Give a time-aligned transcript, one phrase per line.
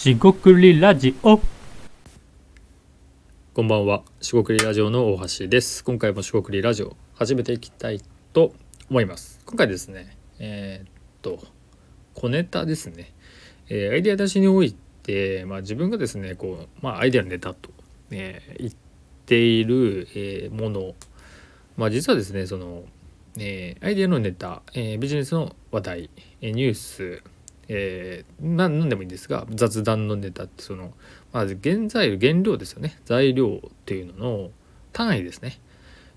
[0.00, 1.38] しごくりラジオ
[3.52, 5.84] こんばんは、しごくりラジオの大橋です。
[5.84, 8.00] 今回もしごくりラジオ始めていきたい
[8.32, 8.54] と
[8.88, 9.42] 思います。
[9.44, 10.90] 今回ですね、えーっ
[11.20, 11.46] と
[12.14, 13.12] 小ネタですね。
[13.68, 17.68] えーアイデア出しにおいて、まあ自分がですね、こうまあアイデアのネタと、
[18.10, 18.72] えー言っ
[19.26, 20.94] ている、えーもの、
[21.76, 22.84] まあ実はですね、その、
[23.38, 27.22] えーアイデアのネタ、えービジネスの話題、えーニュース、
[27.72, 30.92] えー、な何でもいいんですが雑談のネタってその
[31.32, 32.98] まず原材料原料ですよね。
[33.04, 34.50] 材料っていうのの
[34.92, 35.60] 単位ですね、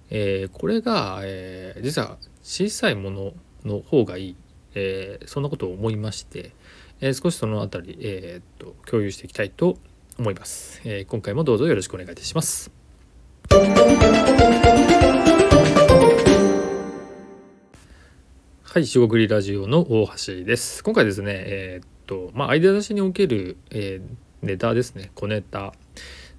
[0.09, 4.35] えーこれが、えー実は小さいものの方がいい、
[4.73, 6.53] えーそんなことを思いまして、
[7.01, 9.77] えー少しそのあたり、えーっと共有していきたいと
[10.17, 12.71] 思います、えー今回もどうぞよろしくお願いいたします。
[18.73, 20.83] はい、しごくりラジオの大橋です。
[20.83, 25.73] 今回ですね、えーっと、まあ、アイデア出しにおける、えーネタですね、小ネタ。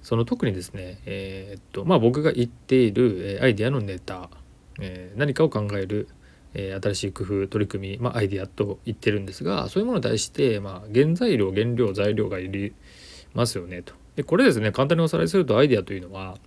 [0.01, 4.29] その特にですね、えーっと、まあ、僕が言っている、えアイデアのネタ、
[4.81, 6.09] え何かを考える、
[6.53, 12.73] え新しい工夫、取り組み、まあ、アイデアと言ってるんですが、そういうものに対して、まあ、原材料、原料、材料がいり
[13.33, 13.93] ますよね、と。
[14.17, 16.37] で、これですね、簡単におさらいすると、アイデアというのは、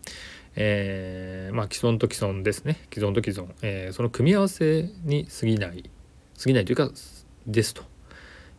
[0.61, 2.81] えーまあ、既存と既存ですね。
[2.93, 5.89] 既存と既存、えーその組み合わせに過ぎない。
[6.37, 6.91] 過ぎないというか
[7.47, 7.85] ですと、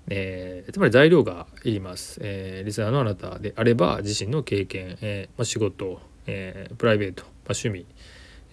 [0.07, 7.85] えーつまり材料がいります、えリスナーのあなたであれば自身の経験、えまあ、仕事、えプライベート、まあ、趣味、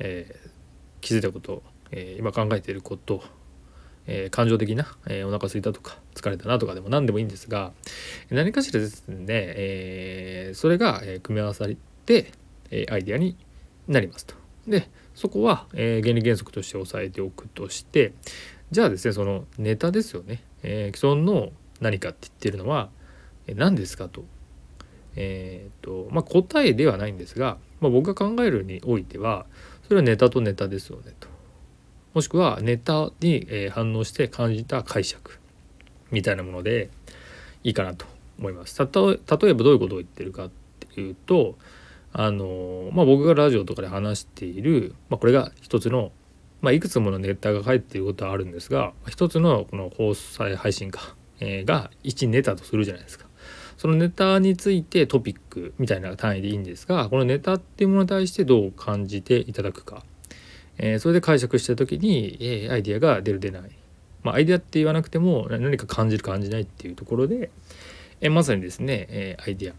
[0.00, 0.34] え
[1.00, 3.22] 気づいたこと、え今考えていること、
[4.08, 7.72] えー感情的な、えーお腹空いたとか疲れたなとかでも何でもいいんですが
[8.28, 11.68] 何かしらですね、えーそれが、え組み合わさっ
[12.04, 12.32] て、
[12.70, 13.36] えアイデアに
[13.88, 14.34] なりますと。
[14.66, 18.12] でそこは、え原理原則として押さえておくとして
[18.70, 22.90] じゃあですねそのネタですよね、え既存の何かって言ってるのは、
[23.46, 24.24] え何ですかと。
[25.16, 29.46] えーとまあ、答えではないんですが、まあ、僕が考えるにおいては
[29.84, 31.28] それはネタとネタですよねと。
[32.12, 35.38] もしくはネタに、反応して感じた解釈
[36.10, 36.88] みたいなもので
[37.62, 38.06] いいかなと
[38.38, 38.78] 思います。
[38.78, 40.50] 例えばどういうことを言ってるかっ
[40.94, 41.56] ていうと
[42.12, 46.12] あのまあ、僕がラジオとかで話している、まあ、これが一つの、
[46.62, 53.26] まあ、いくつものネタが入っていることはあるんですが一つのこの放送配信か、えーが1ネタとするじゃないですか。
[53.76, 60.02] そのネタについてトピックみたいな単位でいいんですがこのネタっていうものに対してどう感じていただくか、
[60.78, 63.70] えーそれで解釈した時に、えーアイディアが出る出ない、
[64.22, 67.50] まあ、アイデアって言わなくても何か感じる感じないっていうところで、
[68.22, 69.74] えーまさにですね、えーアイディア。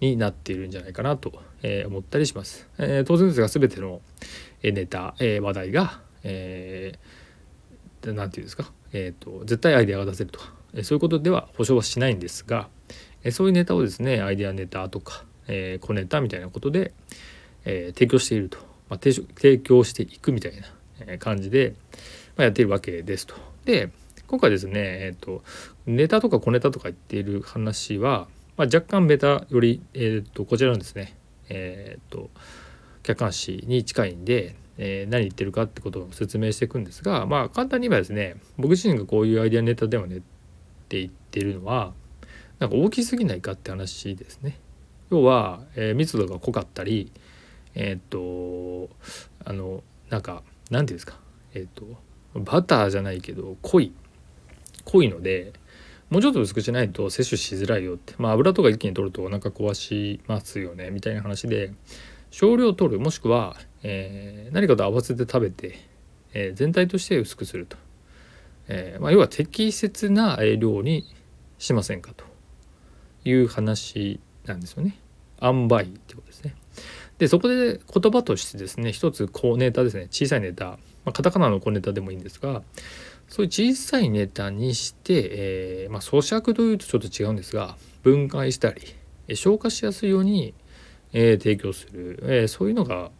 [0.00, 1.32] になっているんじゃないかなと、
[1.62, 2.68] え思ったりします。
[2.78, 4.00] え当然ですが全ての
[4.62, 12.68] ネタ、え話題が、えー、ていうんですか、えーと、絶対アイデアが出せるとか、えそういうことでは保証はしないんですが、
[13.24, 16.92] えそういうネタをですねアイデアネタとか、えー小ネタみたいなことで、
[17.64, 20.52] えー提供していると、まあ、提供していくみたい
[21.06, 21.74] な感じで、
[22.36, 23.34] まあ、やっているわけですと。
[23.64, 23.90] で
[24.26, 25.42] 今回ですね、えー、と
[25.86, 31.16] ネタとか小ネタとか言っている話は、まあ、若干ベタより、えー、とこちらのですね、
[31.48, 32.28] えー、と
[33.04, 40.20] 客観視に近いんで、えー何言ってるかってことを説明していくんですがまあ簡単に言えばですね僕自身がこういうアイデアネタでもねっ
[40.88, 41.92] て言ってるのは
[42.58, 44.58] なんか大きすぎないかって話ですね。
[45.10, 47.12] 要は、えー密度が濃かったり
[47.76, 48.90] えっ、と
[49.44, 51.16] あのなんかなんていうんですか
[51.54, 51.84] えっ、と
[52.34, 53.92] バターじゃないけど濃い
[54.84, 55.52] 濃いので
[56.10, 58.14] もうちょっと薄くしないと摂取しづらいよって。
[58.18, 60.90] まあ油とか一気に取るとお腹壊しますよね。
[60.90, 61.72] みたいな話で
[62.30, 63.00] 少量取る。
[63.00, 65.78] もしくは、えー何かと合わせて食べて、
[66.32, 67.76] えー全体として薄くすると、
[68.68, 71.04] えーまあ、要は適切な量に
[71.58, 72.24] しませんかと
[73.24, 74.98] いう話なんですよね。
[75.42, 76.54] 塩梅ってことですね。
[77.18, 80.08] でそこで言葉としてですね一つ小ネタですね。
[80.10, 82.62] 小さいネタ、まあ、カタカナの小ネタでもいいんですが
[83.28, 88.82] そういう小さいネタにして、えーまあ、咀嚼というとちょっと違うんですが分解したり
[89.36, 90.54] 消化しやすいように、
[91.12, 93.10] えー提供する、えーそういうのが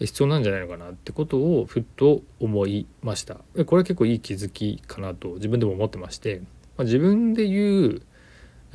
[0.00, 3.34] 必要なんじゃないのかなってことをふっと思いました。
[3.34, 6.40] これは結構いい気づきかなと自分でも思ってまして、
[6.76, 8.02] まあ、自分で言う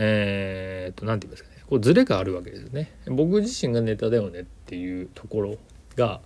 [0.01, 2.93] えー、と何て言いますかねこうズレがあるわけですね。
[3.05, 5.57] 僕自身がネタだよねっていうところ
[5.97, 6.21] が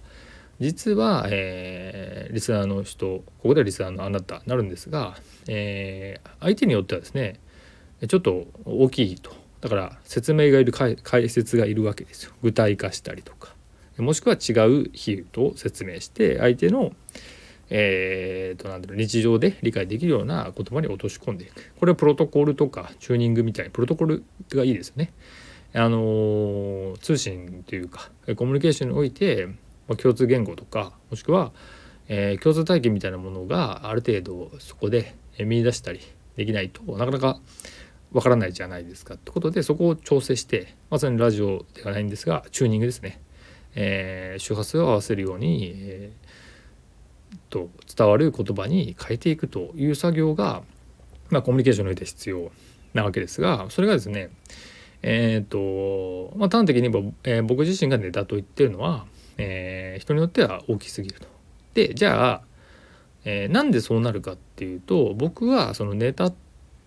[0.64, 5.16] 実は、えーリスナーの人ここではリスナーのあなたになるんですが、
[5.48, 7.40] えー相手によってはですね
[8.08, 9.32] ちょっと大きいと。
[9.62, 12.34] だから説明がいる解解説がいるわけですよ。
[12.42, 13.54] 具体化したりとか。
[13.98, 16.94] もしくは違う比喩と説明して相手の、
[17.70, 21.54] えー、となんだろう日常で理解できるような言葉に落とし込んでいく。
[21.80, 25.14] これはプロトコルとかチューニングみたいにプロトコルがいいですよね。
[25.76, 29.48] あの通信というかコミュニケーションにおいて、
[29.88, 31.52] まあ、共通言語とかもしくは、
[32.08, 36.00] えー、共通体験みたいなものがある程度そこで見出したり
[36.36, 37.40] できないとなかなか
[38.12, 43.20] わからないじゃないですかってことでそこを調整してまさにラジオではないんですがチューニングですね、
[43.76, 50.62] えー、周波数を合わせるように、えー、と伝わる言葉に変えていくという作業が、
[51.30, 52.52] まあ、コミュニケーションにおいて必要
[52.94, 54.30] なわけですがそれがですね
[55.04, 59.06] えっ、ー、と、まあ、端的に言えば、えー、僕自身がネタと言ってるのは、
[59.38, 61.28] えー、人によっては大きすぎると。
[61.74, 62.42] でじゃあ、
[63.26, 66.34] えー、なんでそうなるかっていうと僕はそのネタっ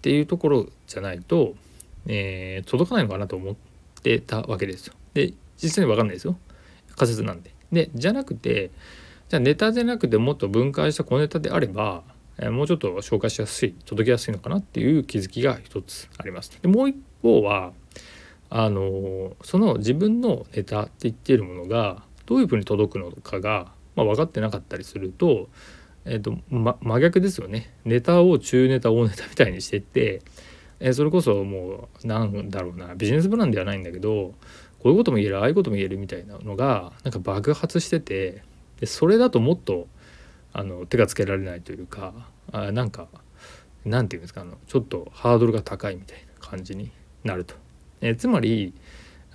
[0.02, 1.54] ていうところじゃないと、
[2.06, 3.56] えー、届かないのかなと思っ
[4.02, 4.94] てたわけですよ。
[5.14, 6.38] で実際に分かんないですよ
[6.96, 7.52] 仮説なんで。
[7.72, 8.70] でじゃなくて
[9.28, 12.04] じゃあネタじゃなくてもっと分解した小ネタであれば、
[12.38, 16.56] えー、もうちょっと紹介しやすい届きやすいのかなっていう気づきが一つあります。
[16.62, 17.72] でもう一方は
[18.48, 25.48] あのその自分のネタって言っているものがどういうふうに届くのかが、まあ、分かってなかったりすると,、
[26.04, 30.22] えーとま、真逆ですよねネタを中ネタ大ネタみたいにしてって、
[30.80, 34.34] えー、それこそもうなんだろうなビジネスプランではないんだけど
[34.80, 38.42] こういうことも言えるああいうことも言えるみたいなのがなんか爆発してて
[38.80, 39.88] でそれだともっと
[40.52, 42.12] あの手がつけられないというか
[42.52, 43.08] あなんか
[43.84, 46.90] なんていうんですかあのちょっとハードルが高いみたいな感じに
[47.24, 47.54] なると。
[48.00, 48.74] えつまり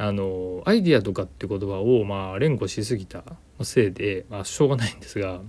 [0.02, 3.24] あのアイディアとかって言葉をまあ連呼しすぎた
[3.62, 5.42] せいで、まあ、しょうがないんですが、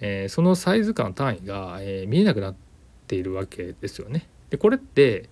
[0.00, 2.54] えー、そのサイズ感単位が、えー、見えなくなっ
[3.06, 4.26] ているわけですよね。
[4.50, 5.28] でこれって、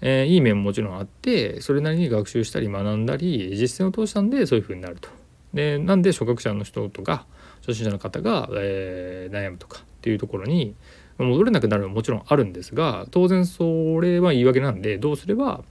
[0.00, 5.10] えー、いい面ももちろんあってそれなりに学習したり学んだり実践を通したんでそういうふうになると。
[5.52, 7.26] でなんで初学者の人とか
[7.60, 10.74] 初心者の方が、えー、悩むとかっていうところに
[11.18, 15.62] 戻れなくなるのはもちろんあるんですが当然それは言い訳なんでどうすれば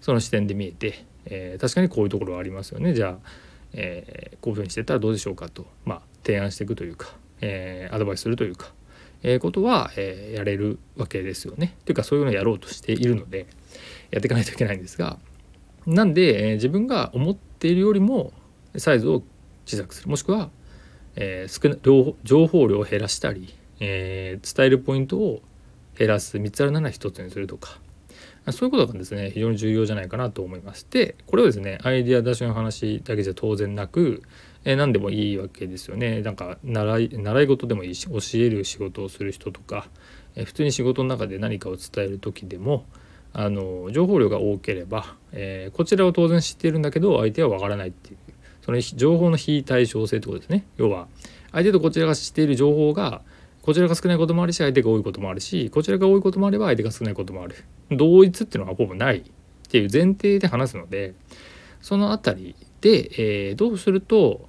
[0.00, 2.94] その視点で見えて、えー、確かにこういうところはありますよね。
[2.94, 3.28] じゃあ、
[3.72, 8.72] えー、こういうふうにしてたらどうでしょうかと、まあ、提案していくというか、えー、アドバイスするというか、
[9.22, 11.76] え、ことは、え、やれるわけですよね。
[11.84, 13.46] というかそういうのをやろうとしているので
[14.10, 15.18] やっていかないといけないんですが
[15.86, 18.32] なんで、え、自分が思っているよりも
[18.76, 19.22] サイズを
[19.64, 20.10] 小さくする。
[20.10, 20.50] もしくは、
[21.14, 21.76] え、少な
[22.24, 25.42] 情報量を減らしたり、え、伝えるポイントを
[25.96, 26.38] 減らす。
[26.38, 27.78] 3つあるなら1つにするとか。
[28.52, 34.22] そういうことがですね非常に重要じゃないかなと思いましてこれをですねアイデア出しの話だけじゃ当然なく、
[34.64, 36.22] えー、何でもいいわけですよね。
[36.22, 39.88] なんか習い習い事でもいいし教える仕事をする人とか、
[40.34, 42.84] えー、普通に仕事の中で何かを伝える時でも
[43.32, 48.16] あの情報量が多ければ、えー、こちらを当然知っているんだけど相手はわからないっていう
[48.62, 50.66] その情報の非対称性ってことですね。
[50.76, 51.06] 要は
[51.52, 53.22] 相手とこちらが知っている情報が
[53.66, 59.22] こちらが少ないこともあるし相手が多いこともあるしこちらが多いこともあれば相手が少ないこともある同一っていうのはほぼないっ
[59.68, 61.14] ていう前提で話すので
[61.82, 64.48] その辺りで、えー、どうすると、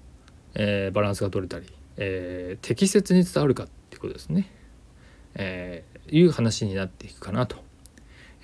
[0.53, 1.65] えー、バランスが取れたり、
[1.97, 4.51] えー、適切に伝わるかっていうことですね、
[5.33, 7.57] えいう話になっていくかなと、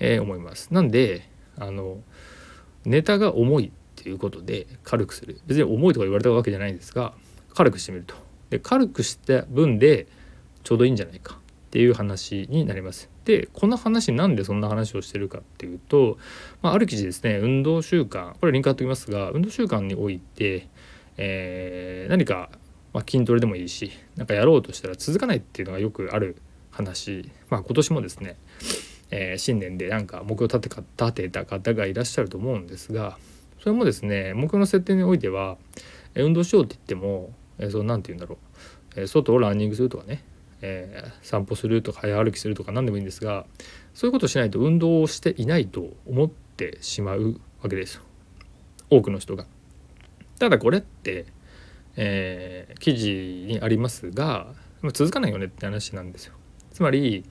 [0.00, 0.74] え思います。
[0.74, 1.98] なんであの
[2.84, 7.14] ネタが重いっていうことで軽くする別に重いとか言われたわけじゃないんですが
[7.54, 8.16] 軽くしてみると。
[8.50, 10.08] で軽くした分で
[10.64, 13.10] ちょうどいいんじゃないかっていう話になります。
[13.24, 16.18] でこの話なんでそんな話をしてるかっていうと、
[16.62, 20.68] まあ、ある記事ですね運動習慣これリンク貼っておきますが運動習慣において、
[21.16, 22.50] えー、何か、
[22.92, 26.36] まあ、筋トレでもいいし何かやろうとしたら続かないっていうのがよくある
[26.70, 28.36] 話、まあ、今年もですね、
[29.10, 33.18] えー、新年でなんか目標立て立てた方がいらっしゃると思うんですが
[33.58, 35.56] それもですね目標の設定においては
[36.14, 38.38] 運動しようって言っても、えー、その何て言うんだろ
[38.96, 40.22] う、え外をランニングするとかね
[40.66, 43.44] えー、散歩するとか早歩きするとか何でもいいんですが
[43.92, 48.00] そういうことをしないと運動をしていないと思ってしまうわけです
[48.88, 49.46] 多くの人が。
[50.38, 51.26] ただこれって、
[51.96, 53.12] えー、記事
[53.46, 54.48] にありますが
[54.92, 56.34] 続かないよねって話なんですよ。
[56.72, 57.24] つまり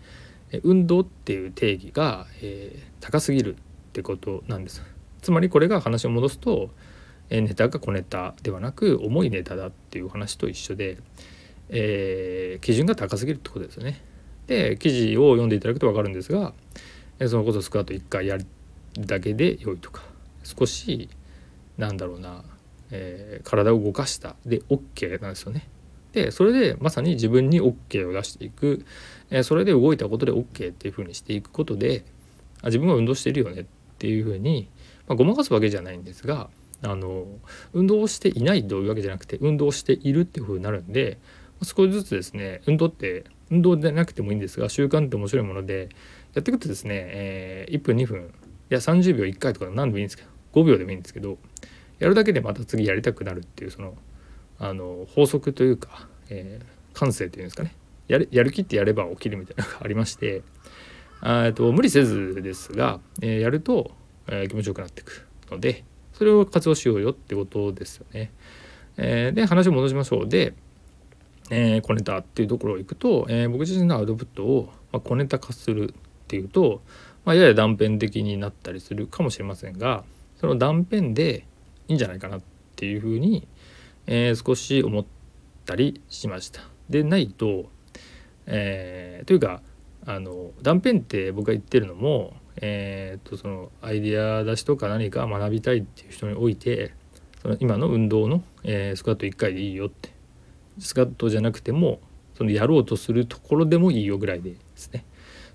[0.63, 3.57] 運動っていう定義が、えー、高すぎるっ
[3.93, 4.83] てことなんです。
[5.21, 6.69] つまりこれが話を戻すと、
[7.29, 10.97] えネタが小ネタではなく重いネタだっていう話と一緒で
[11.69, 14.01] えー、基準が高すぎるってことですよね。
[14.47, 16.53] で記事を読んでいただくと分かるんですが
[17.27, 18.45] そのことスクワット1回やる
[18.99, 20.03] だけで良いとか
[20.43, 21.09] 少し
[21.77, 22.43] なんだろうな、
[22.91, 25.67] えー、体を動かしたで OK なんですよね。
[26.11, 28.85] でそれでまさに自分に OK を出していく、
[29.31, 32.05] えー、それで動いたことで OK っていうふうにしていくことで
[32.61, 33.65] あ自分は運動してるよねっ
[33.97, 34.69] ていうふうに、
[35.07, 36.49] まあ、ごまかすわけじゃないんですが
[36.83, 37.25] あの
[37.73, 41.17] 運動をしていないというわけじゃなくて運動しているっていうふうになるんで
[41.63, 45.89] 少しずつですね運動って運動でなくてもいいんですが習慣って面白いもので
[46.33, 48.33] やっていくとですね、えー、1分2分
[48.69, 51.37] いや30秒1回とか何でもいいんですけど5秒でもいいんですけど
[51.99, 53.95] やるだけでまた次やりたくなるっていうその
[54.59, 57.75] あの法則というか、えー、感性というんですかね
[58.07, 60.43] やるやる気ってやれば起きるみたいなのがありまして
[61.21, 63.91] あと無理せずですが、えー、やると、
[64.27, 68.31] えー、気持ちよくなっていくのでそれを活用しようよってことですよね。
[68.97, 70.29] えー、で話を戻しましょう。
[70.29, 70.53] で、
[71.55, 76.81] えー、小ネタっていうところを行くと、えー、僕自身のアウトプットを、まあ、小ネタ化するっていうと、
[77.25, 80.03] まあ、やや断片的になったりするかもしれませんが
[80.41, 81.45] その断片で
[81.87, 82.41] いいんじゃないかなっ
[82.75, 83.47] ていうふうに、
[84.07, 85.05] えー、少し思っ
[85.65, 86.61] たりしました。
[86.89, 87.69] でないと、
[88.47, 89.61] えー、というか
[90.07, 96.93] あの断片って僕が言ってるのも、えー、とそのアイデア出しとか何か学びたいっていう人において
[97.43, 100.12] その今の運動の、えー、スクワット1回でいいよって
[100.79, 101.99] スクワットじゃなくても
[102.35, 105.05] そのやろうとするところでもいいよぐらいでですね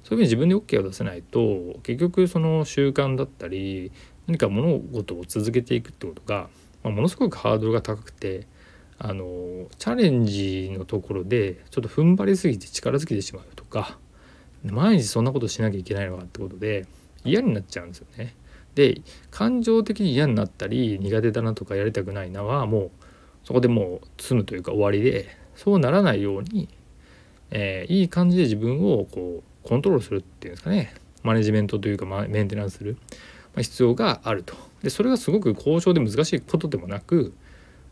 [0.04, 3.92] そういうふうに自分で OK を出せないと結局その習慣だったり
[4.26, 6.48] 何か物事を続けていくってことが、
[6.82, 8.46] まあ、ものすごくハードルが高くて
[8.98, 9.24] あの
[9.78, 13.98] チャレンジのところでちょっと踏ん張りすぎて力尽きてしまうとか
[14.64, 16.86] 毎日そんなことしなきゃいけないのかってことで
[17.24, 18.34] 嫌になっちゃうんですよね。
[18.74, 22.90] で感情的に嫌になったり苦手だなとかやりたくないなはもう
[23.48, 26.68] そこでもう済むというか終わりでそうならないように、
[27.50, 30.92] えー、いい感じで自分をこうコントロールするっていうんですかね。
[31.22, 32.98] マネジメントというか、ま、メンテナンスする、
[33.56, 34.54] ま、必要があると。
[34.82, 37.32] でそれがすごく交渉で難しいことでもなく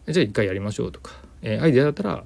[0.06, 2.24] じゃあ一回やりましょうとか、えー、アイデアだったら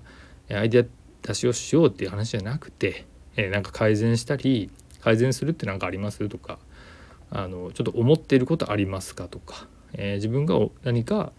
[0.50, 0.84] アイデア
[1.22, 3.06] 出しをしようっていう話じゃなくて、
[3.36, 4.70] えー、なんか改善したり
[5.02, 6.58] 改善するって何かありますとか
[7.30, 11.32] あのちょっと思っていることありますかとか、えー、自分が何か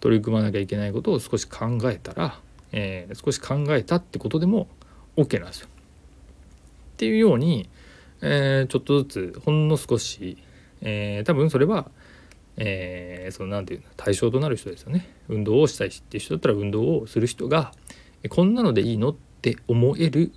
[0.00, 2.40] 取り組まなきゃいけないことを少し考えたら、
[2.72, 4.68] えー、少し考えたってことでも
[5.16, 5.68] OK なんですよ。
[5.68, 7.68] っていうように、
[8.20, 10.38] えー、ちょっとずつほんの少し、
[10.80, 11.90] えー、多分それは、
[12.56, 17.72] えー、その何て言うの対象となる人ですよね運動をしたいっていう人だったら運動をする人が
[18.30, 20.32] こんなのでいいのって思える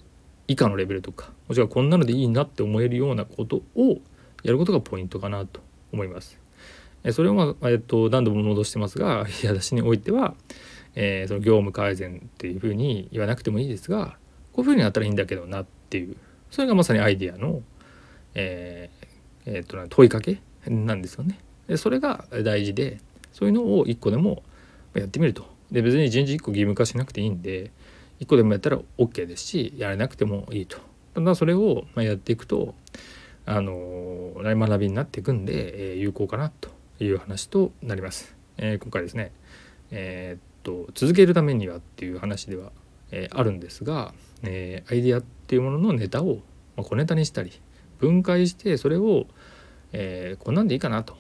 [0.48, 3.98] 以下のレベルとかもしくはこんなのでいいなって思えるようなことを
[4.44, 6.41] やることがポイントかなと思います。
[7.10, 10.36] それを、まあえっと、何度も戻してますがいや私においては、
[10.96, 14.18] えー、その業務改善っていうふうに言わなくてもいいですが
[14.54, 16.16] こういうふうになったらいいんだけどなっていう
[16.52, 17.62] それがまさにアイディアの、
[18.36, 19.08] えー
[19.46, 21.40] えー、っと問いかけなんですよね。
[21.68, 23.00] でそれが大事で
[23.32, 24.44] そういうのを一個でも
[24.94, 25.50] やってみると。
[25.72, 27.72] で別に一日一個義務化しなくていいんで
[28.20, 30.78] 一個でもやったら OK ですしやらなくてもいいと。
[31.16, 32.76] ただそれをやっていくと
[33.46, 36.70] あの学びになっていくんで、え、有効かなと
[37.04, 38.36] いう話となります。
[38.58, 39.32] えー、今回ですね、
[39.92, 42.72] えー、っと続けるためにはっていう話では、
[43.12, 46.38] えー、あるんですが、えアイデアっていうもののネタを、
[46.76, 47.52] まあ、小ネタにしたり
[48.00, 49.28] 分解してそれを、
[49.94, 51.16] えこんなんでいいかなと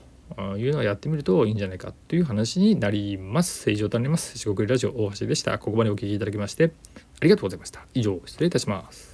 [0.58, 3.70] いうのをやってみるといいんじゃないかという話になります。
[3.70, 4.38] 以上となります。
[4.38, 5.58] 四国ラジオ大橋でした。
[5.60, 6.72] ここまでお聴きいただきまして
[7.20, 7.86] ありがとうございました。
[7.94, 9.11] 以上失礼いたします。